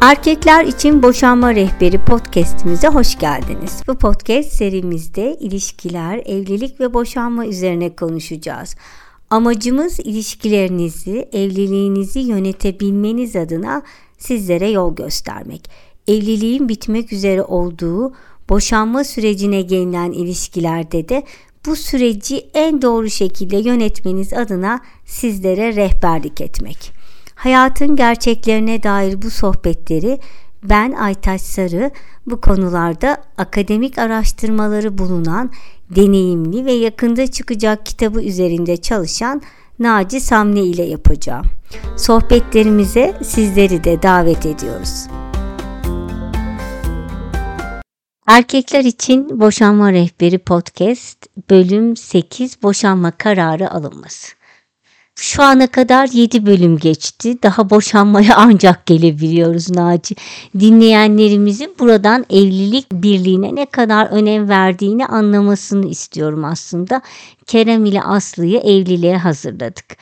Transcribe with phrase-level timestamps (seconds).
[0.00, 3.82] Erkekler için Boşanma Rehberi podcast'imize hoş geldiniz.
[3.88, 8.76] Bu podcast serimizde ilişkiler, evlilik ve boşanma üzerine konuşacağız.
[9.30, 13.82] Amacımız ilişkilerinizi, evliliğinizi yönetebilmeniz adına
[14.18, 15.70] sizlere yol göstermek.
[16.08, 18.12] Evliliğin bitmek üzere olduğu
[18.48, 21.22] boşanma sürecine gelinen ilişkilerde de
[21.66, 26.95] bu süreci en doğru şekilde yönetmeniz adına sizlere rehberlik etmek.
[27.36, 30.18] Hayatın gerçeklerine dair bu sohbetleri
[30.62, 31.90] ben Aytaç Sarı
[32.26, 35.50] bu konularda akademik araştırmaları bulunan
[35.90, 39.42] deneyimli ve yakında çıkacak kitabı üzerinde çalışan
[39.78, 41.44] Naci Samne ile yapacağım.
[41.96, 45.06] Sohbetlerimize sizleri de davet ediyoruz.
[48.26, 54.35] Erkekler için Boşanma Rehberi Podcast bölüm 8 Boşanma kararı alınması.
[55.18, 57.42] Şu ana kadar 7 bölüm geçti.
[57.42, 60.14] Daha boşanmaya ancak gelebiliyoruz Naci.
[60.60, 67.02] Dinleyenlerimizin buradan evlilik birliğine ne kadar önem verdiğini anlamasını istiyorum aslında.
[67.46, 69.96] Kerem ile Aslı'yı evliliğe hazırladık.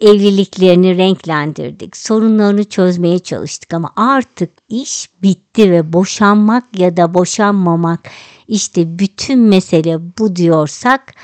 [0.00, 1.96] Evliliklerini renklendirdik.
[1.96, 8.00] Sorunlarını çözmeye çalıştık ama artık iş bitti ve boşanmak ya da boşanmamak
[8.48, 11.14] işte bütün mesele bu diyorsak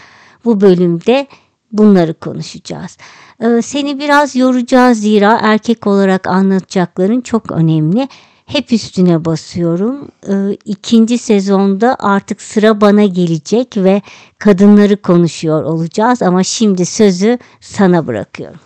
[0.44, 1.26] bu bölümde
[1.72, 2.98] bunları konuşacağız.
[3.42, 8.08] Ee, seni biraz yoracağız zira erkek olarak anlatacakların çok önemli.
[8.46, 10.08] Hep üstüne basıyorum.
[10.28, 14.02] Ee, ikinci sezonda artık sıra bana gelecek ve
[14.38, 18.60] kadınları konuşuyor olacağız ama şimdi sözü sana bırakıyorum.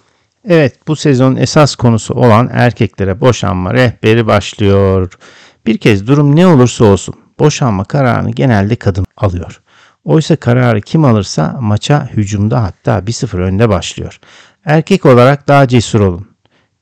[0.48, 5.19] Evet bu sezonun esas konusu olan erkeklere boşanma rehberi başlıyor.
[5.67, 9.62] Bir kez durum ne olursa olsun boşanma kararını genelde kadın alıyor.
[10.05, 14.19] Oysa kararı kim alırsa maça hücumda hatta 1-0 önde başlıyor.
[14.64, 16.28] Erkek olarak daha cesur olun.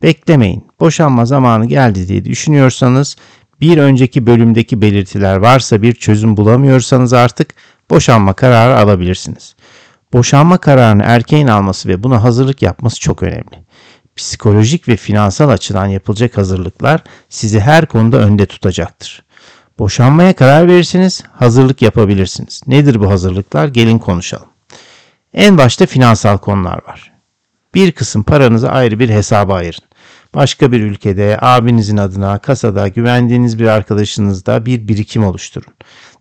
[0.02, 0.66] Beklemeyin.
[0.80, 3.16] Boşanma zamanı geldi diye düşünüyorsanız
[3.60, 7.54] bir önceki bölümdeki belirtiler varsa bir çözüm bulamıyorsanız artık
[7.90, 9.54] boşanma kararı alabilirsiniz.
[10.12, 13.64] Boşanma kararını erkeğin alması ve buna hazırlık yapması çok önemli.
[14.16, 19.22] Psikolojik ve finansal açıdan yapılacak hazırlıklar sizi her konuda önde tutacaktır.
[19.80, 22.62] Boşanmaya karar verirsiniz, hazırlık yapabilirsiniz.
[22.66, 23.68] Nedir bu hazırlıklar?
[23.68, 24.48] Gelin konuşalım.
[25.34, 27.12] En başta finansal konular var.
[27.74, 29.84] Bir kısım paranızı ayrı bir hesaba ayırın.
[30.34, 35.72] Başka bir ülkede, abinizin adına, kasada, güvendiğiniz bir arkadaşınızda bir birikim oluşturun.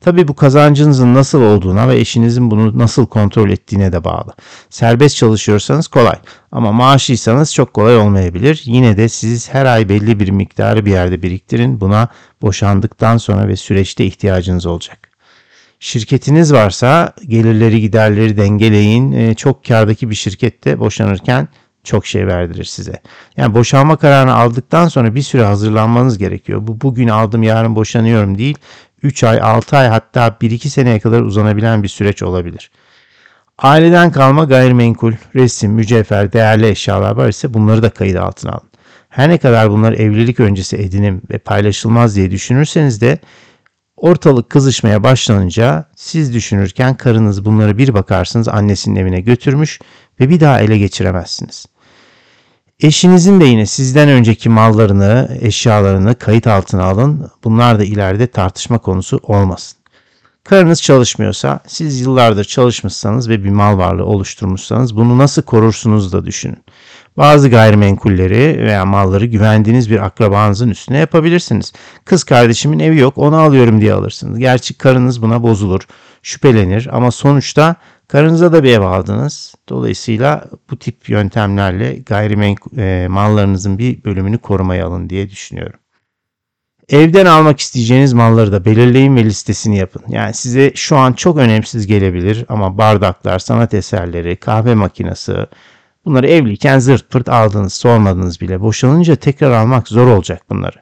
[0.01, 4.33] Tabii bu kazancınızın nasıl olduğuna ve eşinizin bunu nasıl kontrol ettiğine de bağlı.
[4.69, 6.15] Serbest çalışıyorsanız kolay
[6.51, 8.61] ama maaşlıysanız çok kolay olmayabilir.
[8.65, 11.81] Yine de siz her ay belli bir miktarı bir yerde biriktirin.
[11.81, 12.07] Buna
[12.41, 15.09] boşandıktan sonra ve süreçte ihtiyacınız olacak.
[15.79, 19.11] Şirketiniz varsa gelirleri giderleri dengeleyin.
[19.11, 21.47] Ee, çok kardaki bir şirkette boşanırken
[21.89, 23.01] çok şey verdirir size.
[23.37, 26.59] Yani boşanma kararını aldıktan sonra bir süre hazırlanmanız gerekiyor.
[26.67, 28.57] Bu bugün aldım yarın boşanıyorum değil.
[29.03, 32.71] 3 ay, 6 ay hatta 1-2 seneye kadar uzanabilen bir süreç olabilir.
[33.57, 38.69] Aileden kalma gayrimenkul, resim, mücevher, değerli eşyalar var ise bunları da kayıt altına alın.
[39.09, 43.19] Her ne kadar bunlar evlilik öncesi edinim ve paylaşılmaz diye düşünürseniz de
[43.97, 49.79] ortalık kızışmaya başlanınca siz düşünürken karınız bunları bir bakarsınız annesinin evine götürmüş
[50.19, 51.65] ve bir daha ele geçiremezsiniz.
[52.79, 57.31] Eşinizin de yine sizden önceki mallarını, eşyalarını kayıt altına alın.
[57.43, 59.79] Bunlar da ileride tartışma konusu olmasın.
[60.43, 66.63] Karınız çalışmıyorsa, siz yıllardır çalışmışsanız ve bir mal varlığı oluşturmuşsanız bunu nasıl korursunuz da düşünün.
[67.19, 71.73] Bazı gayrimenkulleri veya malları güvendiğiniz bir akrabanızın üstüne yapabilirsiniz.
[72.05, 74.39] Kız kardeşimin evi yok onu alıyorum diye alırsınız.
[74.39, 75.81] Gerçi karınız buna bozulur,
[76.23, 77.75] şüphelenir ama sonuçta
[78.07, 79.55] karınıza da bir ev aldınız.
[79.69, 85.79] Dolayısıyla bu tip yöntemlerle gayrimenkul e, mallarınızın bir bölümünü korumaya alın diye düşünüyorum.
[86.89, 90.03] Evden almak isteyeceğiniz malları da belirleyin ve listesini yapın.
[90.07, 95.35] Yani size şu an çok önemsiz gelebilir ama bardaklar, sanat eserleri, kahve makinesi,
[96.09, 98.61] Bunları evliyken zırt pırt aldınız sormadınız bile.
[98.61, 100.77] Boşanınca tekrar almak zor olacak bunları.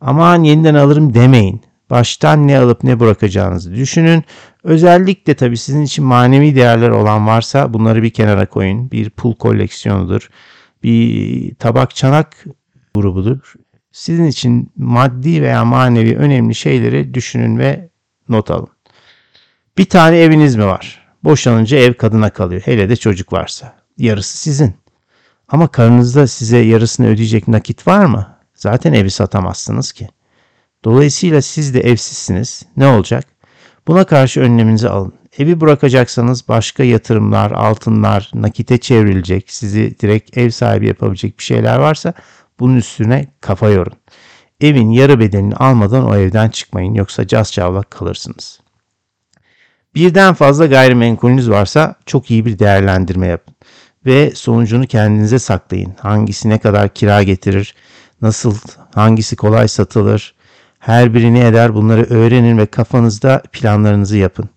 [0.00, 1.62] Aman yeniden alırım demeyin.
[1.90, 4.24] Baştan ne alıp ne bırakacağınızı düşünün.
[4.64, 8.90] Özellikle tabii sizin için manevi değerler olan varsa bunları bir kenara koyun.
[8.90, 10.30] Bir pul koleksiyonudur.
[10.82, 12.44] Bir tabak çanak
[12.94, 13.54] grubudur.
[13.92, 17.88] Sizin için maddi veya manevi önemli şeyleri düşünün ve
[18.28, 18.68] not alın.
[19.78, 21.06] Bir tane eviniz mi var?
[21.24, 22.62] Boşanınca ev kadına kalıyor.
[22.64, 24.74] Hele de çocuk varsa yarısı sizin.
[25.48, 28.36] Ama karınızda size yarısını ödeyecek nakit var mı?
[28.54, 30.08] Zaten evi satamazsınız ki.
[30.84, 32.62] Dolayısıyla siz de evsizsiniz.
[32.76, 33.24] Ne olacak?
[33.88, 35.12] Buna karşı önleminizi alın.
[35.38, 42.14] Evi bırakacaksanız başka yatırımlar, altınlar, nakite çevrilecek, sizi direkt ev sahibi yapabilecek bir şeyler varsa
[42.60, 43.92] bunun üstüne kafa yorun.
[44.60, 48.60] evin yarı bedelini almadan o evden çıkmayın yoksa caz çavlak kalırsınız.
[49.94, 53.54] Birden fazla gayrimenkulünüz varsa çok iyi bir değerlendirme yapın
[54.06, 55.92] ve sonucunu kendinize saklayın.
[56.00, 57.74] Hangisi ne kadar kira getirir,
[58.22, 58.56] nasıl,
[58.94, 60.34] hangisi kolay satılır,
[60.78, 64.48] her biri ne eder bunları öğrenin ve kafanızda planlarınızı yapın.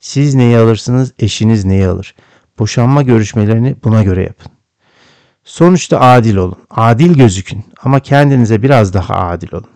[0.00, 2.14] Siz neyi alırsınız, eşiniz neyi alır.
[2.58, 4.52] Boşanma görüşmelerini buna göre yapın.
[5.44, 6.58] Sonuçta adil olun.
[6.70, 9.70] Adil gözükün ama kendinize biraz daha adil olun.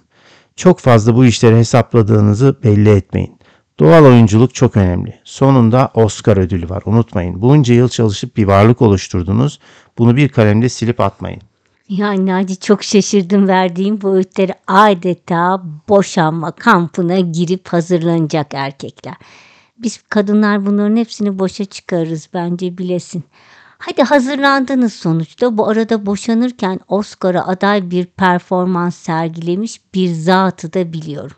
[0.56, 3.35] Çok fazla bu işleri hesapladığınızı belli etmeyin.
[3.78, 5.20] Doğal oyunculuk çok önemli.
[5.24, 6.82] Sonunda Oscar ödülü var.
[6.86, 7.42] Unutmayın.
[7.42, 9.58] Bunca yıl çalışıp bir varlık oluşturdunuz.
[9.98, 11.40] Bunu bir kalemde silip atmayın.
[11.88, 19.14] Yani Naci çok şaşırdım verdiğim bu öğütleri adeta boşanma kampına girip hazırlanacak erkekler.
[19.78, 23.24] Biz kadınlar bunların hepsini boşa çıkarırız bence bilesin.
[23.78, 25.58] Hadi hazırlandınız sonuçta.
[25.58, 31.36] Bu arada boşanırken Oscar'a aday bir performans sergilemiş bir zatı da biliyorum.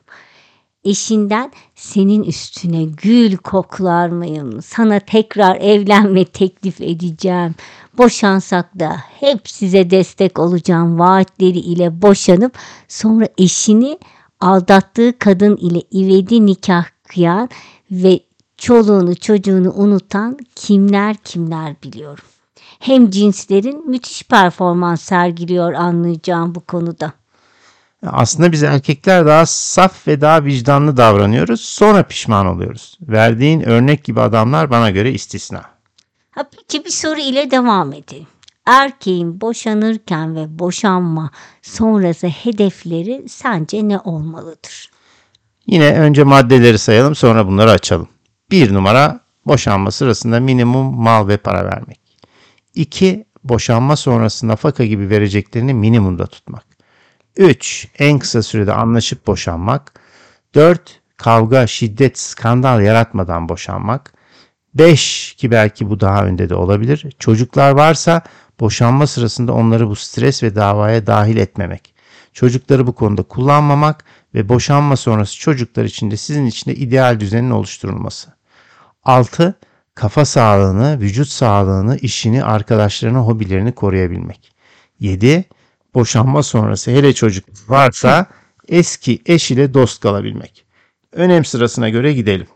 [0.88, 4.62] Eşinden senin üstüne gül koklar mıyım?
[4.62, 7.54] Sana tekrar evlenme teklif edeceğim.
[7.98, 12.58] Boşansak da hep size destek olacağım vaatleri ile boşanıp
[12.88, 13.98] sonra eşini
[14.40, 17.48] aldattığı kadın ile ivedi nikah kıyan
[17.90, 18.20] ve
[18.56, 22.24] çoluğunu çocuğunu unutan kimler kimler biliyorum.
[22.78, 27.12] Hem cinslerin müthiş performans sergiliyor anlayacağım bu konuda.
[28.06, 31.60] Aslında biz erkekler daha saf ve daha vicdanlı davranıyoruz.
[31.60, 32.98] Sonra pişman oluyoruz.
[33.00, 35.62] Verdiğin örnek gibi adamlar bana göre istisna.
[36.30, 38.26] Ha, peki bir soru ile devam edelim.
[38.66, 41.30] Erkeğin boşanırken ve boşanma
[41.62, 44.90] sonrası hedefleri sence ne olmalıdır?
[45.66, 48.08] Yine önce maddeleri sayalım sonra bunları açalım.
[48.50, 52.00] Bir numara boşanma sırasında minimum mal ve para vermek.
[52.74, 56.67] İki boşanma sonrası nafaka gibi vereceklerini minimumda tutmak.
[57.38, 57.88] 3.
[57.98, 59.92] En kısa sürede anlaşıp boşanmak.
[60.54, 61.00] 4.
[61.16, 64.12] Kavga, şiddet, skandal yaratmadan boşanmak.
[64.74, 67.06] 5 ki belki bu daha önde de olabilir.
[67.18, 68.22] Çocuklar varsa
[68.60, 71.94] boşanma sırasında onları bu stres ve davaya dahil etmemek.
[72.32, 74.04] Çocukları bu konuda kullanmamak
[74.34, 78.30] ve boşanma sonrası çocuklar için de sizin için de ideal düzenin oluşturulması.
[79.02, 79.58] 6.
[79.94, 84.52] Kafa sağlığını, vücut sağlığını, işini, arkadaşlarını, hobilerini koruyabilmek.
[85.00, 85.44] 7
[85.94, 88.26] boşanma sonrası hele çocuk varsa
[88.68, 90.66] eski eş ile dost kalabilmek.
[91.12, 92.46] Önem sırasına göre gidelim.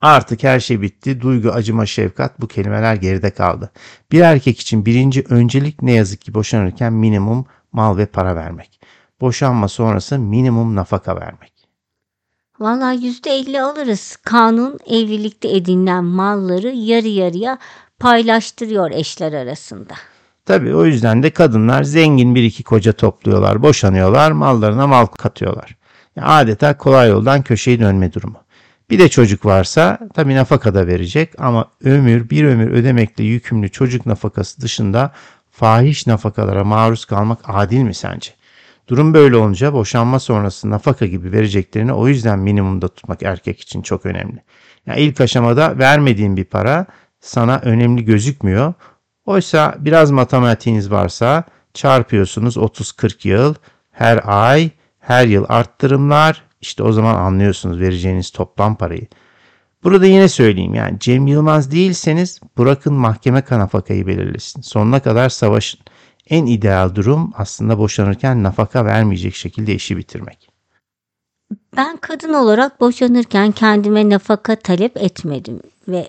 [0.00, 1.20] Artık her şey bitti.
[1.20, 3.70] Duygu, acıma, şefkat bu kelimeler geride kaldı.
[4.12, 8.80] Bir erkek için birinci öncelik ne yazık ki boşanırken minimum mal ve para vermek.
[9.20, 11.52] Boşanma sonrası minimum nafaka vermek.
[12.60, 14.16] Valla yüzde elli alırız.
[14.16, 17.58] Kanun evlilikte edinilen malları yarı yarıya
[17.98, 19.94] paylaştırıyor eşler arasında.
[20.44, 25.76] Tabii o yüzden de kadınlar zengin bir iki koca topluyorlar, boşanıyorlar, mallarına mal katıyorlar.
[26.16, 28.38] Yani adeta kolay yoldan köşeyi dönme durumu.
[28.90, 34.06] Bir de çocuk varsa tabii nafaka da verecek ama ömür bir ömür ödemekle yükümlü çocuk
[34.06, 35.12] nafakası dışında
[35.50, 38.30] fahiş nafakalara maruz kalmak adil mi sence?
[38.88, 44.06] Durum böyle olunca boşanma sonrası nafaka gibi vereceklerini o yüzden minimumda tutmak erkek için çok
[44.06, 44.42] önemli.
[44.86, 46.86] Yani ilk aşamada vermediğin bir para
[47.20, 48.74] sana önemli gözükmüyor.
[49.26, 51.44] Oysa biraz matematiğiniz varsa
[51.74, 53.54] çarpıyorsunuz 30-40 yıl
[53.90, 59.06] her ay her yıl arttırımlar işte o zaman anlıyorsunuz vereceğiniz toplam parayı.
[59.84, 64.62] Burada yine söyleyeyim yani Cem Yılmaz değilseniz bırakın mahkeme kanafakayı belirlesin.
[64.62, 65.80] Sonuna kadar savaşın.
[66.30, 70.48] En ideal durum aslında boşanırken nafaka vermeyecek şekilde işi bitirmek.
[71.76, 76.08] Ben kadın olarak boşanırken kendime nafaka talep etmedim ve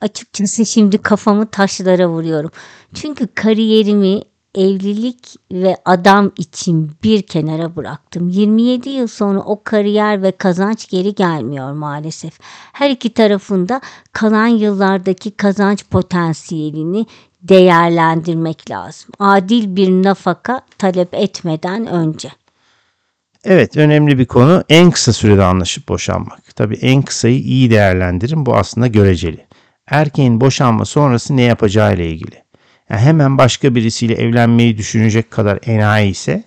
[0.00, 2.50] açıkçası şimdi kafamı taşlara vuruyorum.
[2.94, 4.22] Çünkü kariyerimi
[4.54, 8.28] evlilik ve adam için bir kenara bıraktım.
[8.28, 12.40] 27 yıl sonra o kariyer ve kazanç geri gelmiyor maalesef.
[12.72, 13.80] Her iki tarafında
[14.12, 17.06] kalan yıllardaki kazanç potansiyelini
[17.42, 19.10] değerlendirmek lazım.
[19.18, 22.28] Adil bir nafaka talep etmeden önce.
[23.44, 26.56] Evet önemli bir konu en kısa sürede anlaşıp boşanmak.
[26.56, 29.46] Tabii en kısayı iyi değerlendirin bu aslında göreceli.
[29.90, 32.42] Erkeğin boşanma sonrası ne yapacağı ile ilgili.
[32.90, 36.44] Yani hemen başka birisiyle evlenmeyi düşünecek kadar enayi ise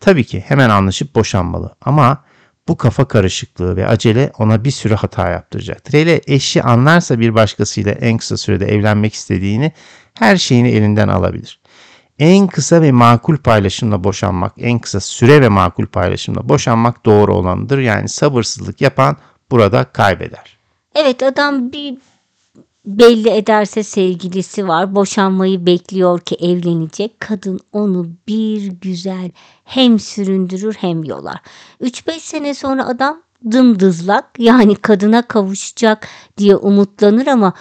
[0.00, 1.74] tabii ki hemen anlaşıp boşanmalı.
[1.80, 2.24] Ama
[2.68, 5.94] bu kafa karışıklığı ve acele ona bir sürü hata yaptıracaktır.
[5.94, 9.72] Hele eşi anlarsa bir başkasıyla en kısa sürede evlenmek istediğini
[10.14, 11.60] her şeyini elinden alabilir
[12.18, 17.78] en kısa ve makul paylaşımla boşanmak, en kısa süre ve makul paylaşımla boşanmak doğru olanıdır.
[17.78, 19.16] Yani sabırsızlık yapan
[19.50, 20.58] burada kaybeder.
[20.94, 21.98] Evet adam bir
[22.86, 24.94] belli ederse sevgilisi var.
[24.94, 27.20] Boşanmayı bekliyor ki evlenecek.
[27.20, 29.30] Kadın onu bir güzel
[29.64, 31.40] hem süründürür hem yolar.
[31.80, 37.52] 3-5 sene sonra adam dımdızlak yani kadına kavuşacak diye umutlanır ama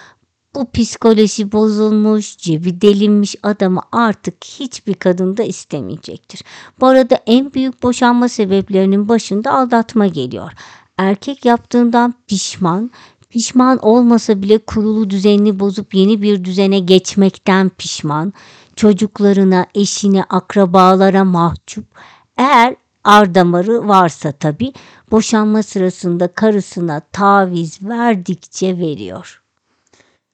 [0.55, 6.41] bu psikoloji bozulmuş, cebi delinmiş adamı artık hiçbir kadın da istemeyecektir.
[6.79, 10.51] Bu arada en büyük boşanma sebeplerinin başında aldatma geliyor.
[10.97, 12.91] Erkek yaptığından pişman,
[13.29, 18.33] pişman olmasa bile kurulu düzenini bozup yeni bir düzene geçmekten pişman,
[18.75, 21.85] çocuklarına, eşine, akrabalara mahcup.
[22.37, 24.73] Eğer ar damarı varsa tabii
[25.11, 29.41] boşanma sırasında karısına taviz verdikçe veriyor.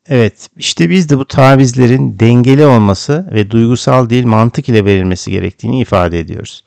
[0.07, 5.81] Evet, işte biz de bu tavizlerin dengeli olması ve duygusal değil mantık ile verilmesi gerektiğini
[5.81, 6.63] ifade ediyoruz.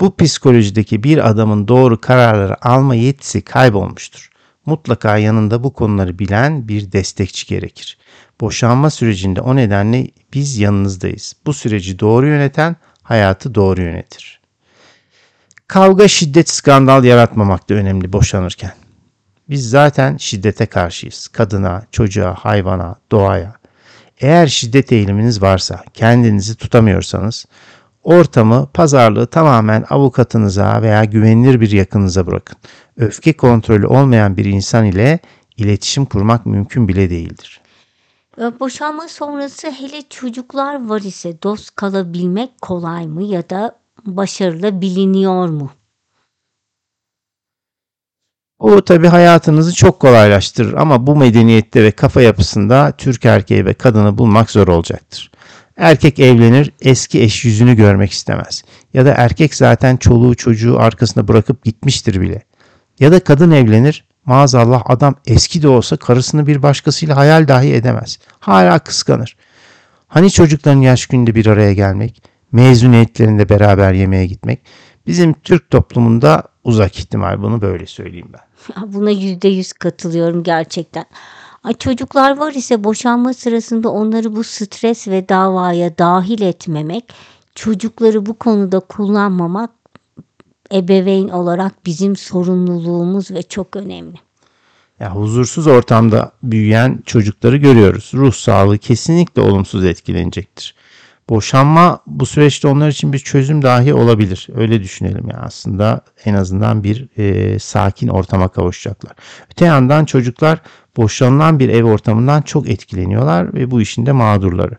[0.00, 4.30] Bu psikolojideki bir adamın doğru kararları alma yetisi kaybolmuştur.
[4.66, 7.98] Mutlaka yanında bu konuları bilen bir destekçi gerekir.
[8.40, 11.36] Boşanma sürecinde o nedenle biz yanınızdayız.
[11.46, 14.40] Bu süreci doğru yöneten hayatı doğru yönetir.
[15.66, 18.72] Kavga, şiddet, skandal yaratmamak da önemli boşanırken.
[19.48, 21.28] Biz zaten şiddete karşıyız.
[21.28, 23.54] Kadına, çocuğa, hayvana, doğaya.
[24.20, 27.46] Eğer şiddet eğiliminiz varsa, kendinizi tutamıyorsanız,
[28.04, 32.56] ortamı, pazarlığı tamamen avukatınıza veya güvenilir bir yakınıza bırakın.
[32.96, 35.18] Öfke kontrolü olmayan bir insan ile
[35.56, 37.60] iletişim kurmak mümkün bile değildir.
[38.60, 45.70] Boşanma sonrası hele çocuklar var ise dost kalabilmek kolay mı ya da başarılı biliniyor mu?
[48.58, 54.18] O tabi hayatınızı çok kolaylaştırır ama bu medeniyette ve kafa yapısında Türk erkeği ve kadını
[54.18, 55.30] bulmak zor olacaktır.
[55.76, 58.64] Erkek evlenir, eski eş yüzünü görmek istemez.
[58.94, 62.42] Ya da erkek zaten çoluğu çocuğu arkasında bırakıp gitmiştir bile.
[63.00, 68.18] Ya da kadın evlenir, maazallah adam eski de olsa karısını bir başkasıyla hayal dahi edemez.
[68.40, 69.36] Hala kıskanır.
[70.08, 74.60] Hani çocukların yaş günde bir araya gelmek, mezuniyetlerinde beraber yemeğe gitmek.
[75.06, 78.92] Bizim Türk toplumunda uzak ihtimal bunu böyle söyleyeyim ben.
[78.92, 81.04] Buna yüzde yüz katılıyorum gerçekten.
[81.72, 87.04] Çocuklar var ise boşanma sırasında onları bu stres ve davaya dahil etmemek,
[87.54, 89.70] çocukları bu konuda kullanmamak
[90.72, 94.16] ebeveyn olarak bizim sorumluluğumuz ve çok önemli.
[95.00, 98.10] Ya huzursuz ortamda büyüyen çocukları görüyoruz.
[98.14, 100.74] Ruh sağlığı kesinlikle olumsuz etkilenecektir.
[101.28, 104.48] Boşanma bu süreçte onlar için bir çözüm dahi olabilir.
[104.56, 109.12] Öyle düşünelim ya aslında en azından bir e, sakin ortama kavuşacaklar.
[109.50, 110.60] Öte yandan çocuklar
[110.96, 114.78] boşanılan bir ev ortamından çok etkileniyorlar ve bu işin de mağdurları.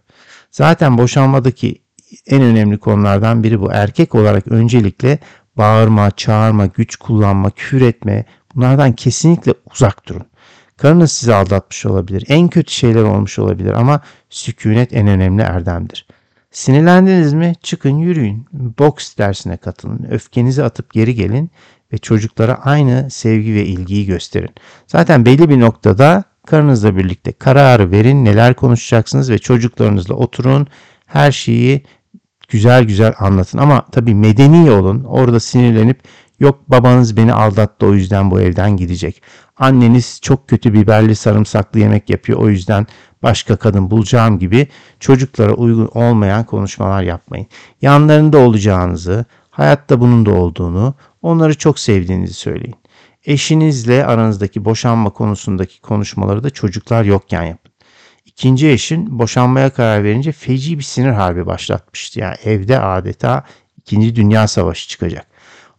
[0.51, 1.81] Zaten boşanmadaki
[2.27, 3.71] en önemli konulardan biri bu.
[3.71, 5.19] Erkek olarak öncelikle
[5.57, 10.25] bağırma, çağırma, güç kullanma, küfür etme bunlardan kesinlikle uzak durun.
[10.77, 12.25] Karınız sizi aldatmış olabilir.
[12.27, 16.07] En kötü şeyler olmuş olabilir ama sükunet en önemli erdemdir.
[16.51, 17.53] Sinirlendiniz mi?
[17.61, 18.45] Çıkın yürüyün.
[18.51, 20.07] Boks dersine katılın.
[20.11, 21.51] Öfkenizi atıp geri gelin
[21.93, 24.49] ve çocuklara aynı sevgi ve ilgiyi gösterin.
[24.87, 28.25] Zaten belli bir noktada karınızla birlikte kararı verin.
[28.25, 30.67] Neler konuşacaksınız ve çocuklarınızla oturun.
[31.05, 31.83] Her şeyi
[32.49, 33.57] güzel güzel anlatın.
[33.57, 35.03] Ama tabii medeni olun.
[35.03, 35.99] Orada sinirlenip
[36.39, 39.21] yok babanız beni aldattı o yüzden bu evden gidecek.
[39.57, 42.87] Anneniz çok kötü biberli sarımsaklı yemek yapıyor o yüzden
[43.23, 44.67] başka kadın bulacağım gibi
[44.99, 47.47] çocuklara uygun olmayan konuşmalar yapmayın.
[47.81, 50.93] Yanlarında olacağınızı, hayatta bunun da olduğunu,
[51.25, 52.75] onları çok sevdiğinizi söyleyin.
[53.25, 57.71] Eşinizle aranızdaki boşanma konusundaki konuşmaları da çocuklar yokken yapın.
[58.25, 62.19] İkinci eşin boşanmaya karar verince feci bir sinir harbi başlatmıştı.
[62.19, 63.43] Yani evde adeta
[63.77, 65.27] ikinci Dünya Savaşı çıkacak.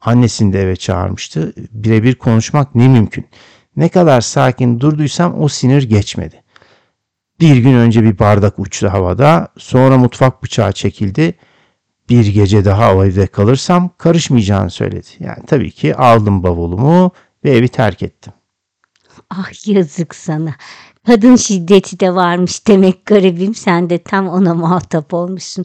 [0.01, 1.55] Annesini de eve çağırmıştı.
[1.71, 3.27] Birebir konuşmak ne mümkün.
[3.77, 6.43] Ne kadar sakin durduysam o sinir geçmedi.
[7.41, 11.35] Bir gün önce bir bardak uçtu havada, sonra mutfak bıçağı çekildi.
[12.09, 15.07] Bir gece daha o evde kalırsam karışmayacağını söyledi.
[15.19, 17.11] Yani tabii ki aldım bavulumu
[17.45, 18.33] ve evi terk ettim.
[19.31, 20.55] Ah yazık sana.
[21.07, 23.55] Kadın şiddeti de varmış demek garibim.
[23.55, 25.65] Sen de tam ona muhatap olmuşsun.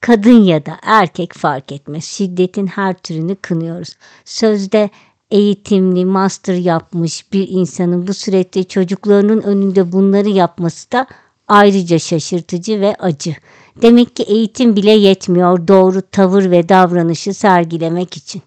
[0.00, 2.04] Kadın ya da erkek fark etmez.
[2.04, 3.96] Şiddetin her türünü kınıyoruz.
[4.24, 4.90] Sözde
[5.30, 11.06] eğitimli, master yapmış bir insanın bu süreçte çocuklarının önünde bunları yapması da
[11.52, 13.36] ayrıca şaşırtıcı ve acı.
[13.82, 18.42] Demek ki eğitim bile yetmiyor doğru tavır ve davranışı sergilemek için.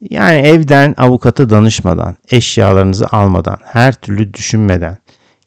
[0.00, 4.98] Yani evden avukata danışmadan, eşyalarınızı almadan, her türlü düşünmeden,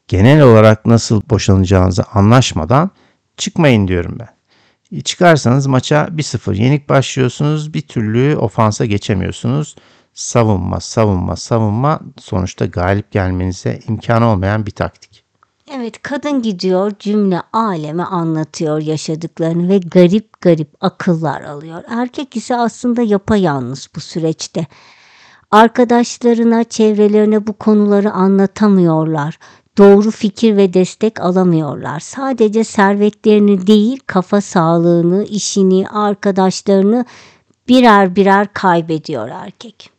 [0.08, 2.90] genel olarak nasıl boşanacağınızı anlaşmadan
[3.36, 4.28] çıkmayın diyorum ben.
[5.00, 9.76] Çıkarsanız maça 1-0 yenik başlıyorsunuz, bir türlü ofansa geçemiyorsunuz
[10.18, 15.07] savunma, savunma, savunma sonuçta galip gelmenize imkanı olmayan bir taktik.
[15.70, 21.82] Evet kadın gidiyor cümle aleme anlatıyor yaşadıklarını ve garip garip akıllar alıyor.
[21.88, 24.66] Erkek ise aslında yapayalnız bu süreçte.
[25.50, 29.38] Arkadaşlarına, çevrelerine bu konuları anlatamıyorlar.
[29.78, 32.00] Doğru fikir ve destek alamıyorlar.
[32.00, 37.04] Sadece servetlerini değil, kafa sağlığını, işini, arkadaşlarını
[37.68, 39.90] birer birer kaybediyor erkek.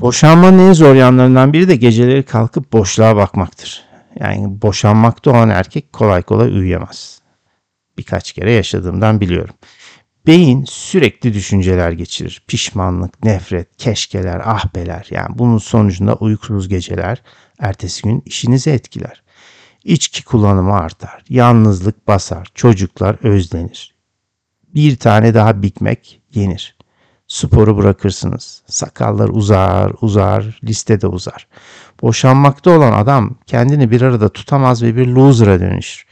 [0.00, 3.83] Boşanmanın en zor yanlarından biri de geceleri kalkıp boşluğa bakmaktır.
[4.20, 7.20] Yani boşanmakta olan erkek kolay kolay uyuyamaz.
[7.98, 9.54] Birkaç kere yaşadığımdan biliyorum.
[10.26, 12.42] Beyin sürekli düşünceler geçirir.
[12.48, 15.06] Pişmanlık, nefret, keşkeler, ahbeler.
[15.10, 17.22] Yani bunun sonucunda uykusuz geceler
[17.58, 19.22] ertesi gün işinizi etkiler.
[19.84, 21.24] İçki kullanımı artar.
[21.28, 22.48] Yalnızlık basar.
[22.54, 23.94] Çocuklar özlenir.
[24.74, 25.76] Bir tane daha Big
[26.34, 26.73] yenir.
[27.34, 28.62] Sporu bırakırsınız.
[28.66, 31.46] Sakallar uzar, uzar, listede uzar.
[32.02, 36.06] Boşanmakta olan adam kendini bir arada tutamaz ve bir loser'a dönüşür.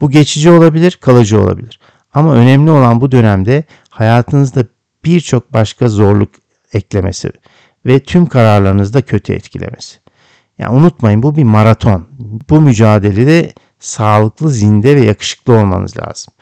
[0.00, 1.80] Bu geçici olabilir, kalıcı olabilir.
[2.14, 4.64] Ama önemli olan bu dönemde hayatınızda
[5.04, 6.30] birçok başka zorluk
[6.72, 7.30] eklemesi
[7.86, 9.98] ve tüm kararlarınızda kötü etkilemesi.
[10.58, 12.08] Yani unutmayın bu bir maraton.
[12.50, 16.34] Bu mücadelede sağlıklı, zinde ve yakışıklı olmanız lazım.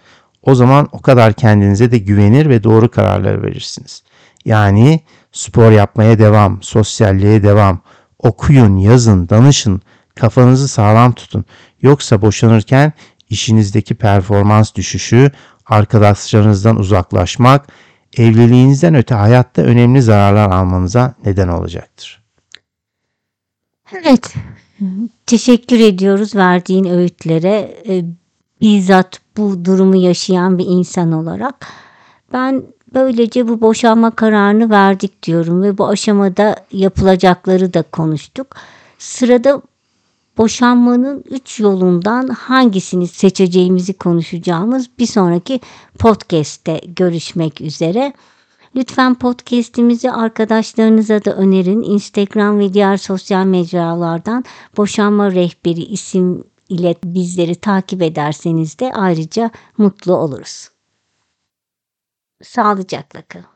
[0.42, 4.02] O zaman o kadar kendinize de güvenir ve doğru kararlar verirsiniz.
[4.46, 5.00] Yani
[5.32, 7.80] spor yapmaya devam, sosyalliğe devam,
[8.18, 9.82] okuyun, yazın, danışın,
[10.14, 11.44] kafanızı sağlam tutun.
[11.82, 12.92] Yoksa boşanırken
[13.30, 15.30] işinizdeki performans düşüşü,
[15.66, 17.66] arkadaşlarınızdan uzaklaşmak,
[18.16, 22.22] evliliğinizden öte hayatta önemli zararlar almanıza neden olacaktır.
[23.92, 24.34] Evet,
[25.26, 27.82] teşekkür ediyoruz verdiğin öğütlere.
[27.88, 28.04] Ee,
[28.60, 31.66] bizzat bu durumu yaşayan bir insan olarak.
[32.32, 32.62] Ben
[32.96, 38.46] böylece bu boşanma kararını verdik diyorum ve bu aşamada yapılacakları da konuştuk.
[38.98, 39.62] Sırada
[40.38, 45.60] boşanmanın üç yolundan hangisini seçeceğimizi konuşacağımız bir sonraki
[45.98, 48.12] podcast'te görüşmek üzere.
[48.76, 51.82] Lütfen podcast'imizi arkadaşlarınıza da önerin.
[51.82, 54.44] Instagram ve diğer sosyal mecralardan
[54.76, 60.75] Boşanma Rehberi isim ile bizleri takip ederseniz de ayrıca mutlu oluruz.
[62.42, 63.46] Sağlıcakla kalın.